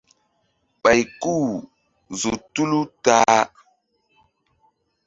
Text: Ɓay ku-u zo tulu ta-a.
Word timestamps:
Ɓay 0.81 1.01
ku-u 1.21 1.47
zo 2.19 2.31
tulu 2.53 2.79
ta-a. 3.03 3.39